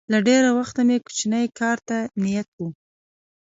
له 0.11 0.19
ډېره 0.27 0.49
وخته 0.57 0.81
مې 0.87 0.97
کوچني 1.05 1.43
کار 1.59 1.77
ته 1.87 1.97
نیت 2.23 2.49
و 2.57 2.59